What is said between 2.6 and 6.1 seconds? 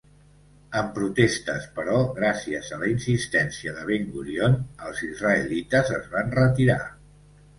a la insistència de Ben-Gurion, els israelites es